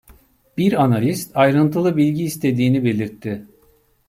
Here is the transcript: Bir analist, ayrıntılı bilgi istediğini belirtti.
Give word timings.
Bir 0.57 0.81
analist, 0.83 1.31
ayrıntılı 1.37 1.97
bilgi 1.97 2.23
istediğini 2.23 2.83
belirtti. 2.83 3.47